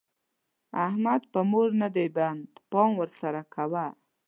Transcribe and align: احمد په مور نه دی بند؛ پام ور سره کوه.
احمد 0.85 1.21
په 1.33 1.39
مور 1.51 1.69
نه 1.81 1.87
دی 1.95 2.07
بند؛ 2.15 2.41
پام 2.71 2.91
ور 2.97 3.09
سره 3.21 3.41
کوه. 3.53 3.85